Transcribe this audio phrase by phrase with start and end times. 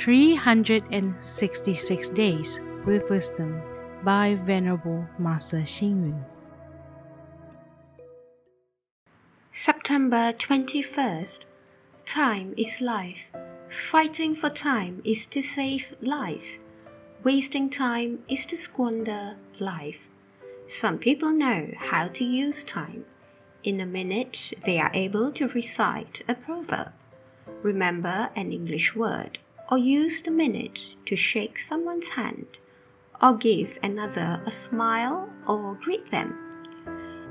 [0.00, 3.60] 366 Days with Wisdom
[4.02, 6.24] by Venerable Master Xing Yun.
[9.52, 11.44] September 21st.
[12.06, 13.30] Time is life.
[13.68, 16.58] Fighting for time is to save life.
[17.22, 20.08] Wasting time is to squander life.
[20.66, 23.04] Some people know how to use time.
[23.62, 26.92] In a minute, they are able to recite a proverb,
[27.62, 29.38] remember an English word,
[29.70, 32.58] or use the minute to shake someone's hand,
[33.22, 36.36] or give another a smile or greet them.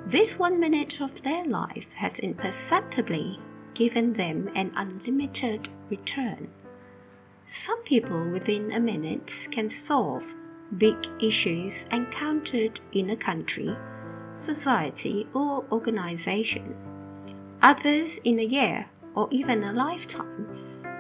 [0.05, 3.39] This one minute of their life has imperceptibly
[3.73, 6.49] given them an unlimited return.
[7.45, 10.35] Some people within a minute can solve
[10.77, 13.75] big issues encountered in a country,
[14.35, 16.75] society, or organization.
[17.61, 20.58] Others in a year or even a lifetime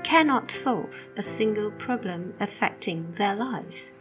[0.09, 3.93] cannot solve a single problem affecting their lives.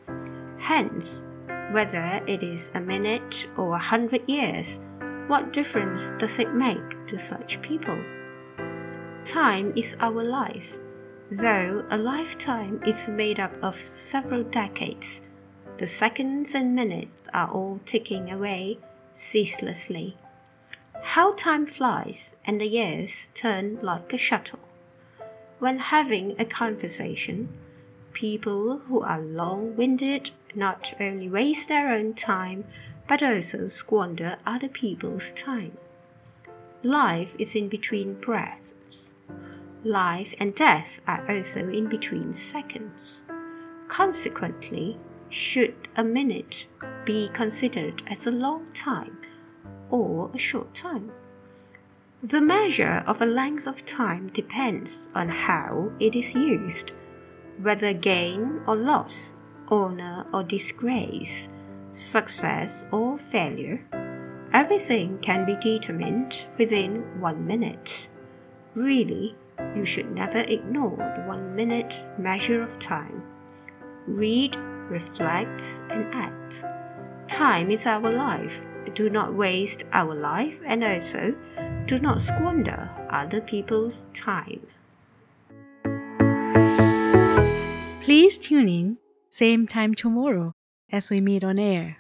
[0.56, 1.22] Hence,
[1.70, 4.80] whether it is a minute or a hundred years,
[5.26, 8.02] what difference does it make to such people?
[9.26, 10.78] Time is our life.
[11.30, 15.20] Though a lifetime is made up of several decades,
[15.76, 18.78] the seconds and minutes are all ticking away
[19.12, 20.16] ceaselessly.
[21.02, 24.67] How time flies and the years turn like a shuttle.
[25.58, 27.48] When having a conversation,
[28.12, 32.64] people who are long winded not only waste their own time
[33.08, 35.76] but also squander other people's time.
[36.84, 39.12] Life is in between breaths.
[39.82, 43.24] Life and death are also in between seconds.
[43.88, 44.96] Consequently,
[45.28, 46.68] should a minute
[47.04, 49.18] be considered as a long time
[49.90, 51.10] or a short time?
[52.22, 56.92] The measure of a length of time depends on how it is used,
[57.62, 59.34] whether gain or loss,
[59.68, 61.48] honor or disgrace,
[61.92, 63.84] success or failure.
[64.52, 68.08] Everything can be determined within one minute.
[68.74, 69.36] Really,
[69.74, 73.22] you should never ignore the one minute measure of time.
[74.06, 74.56] Read
[74.88, 76.64] reflect, and act.
[77.28, 78.66] Time is our life.
[78.94, 81.34] Do not waste our life and also
[81.88, 84.60] do not squander other people's time.
[88.02, 88.98] Please tune in,
[89.30, 90.52] same time tomorrow
[90.92, 91.96] as we meet on air.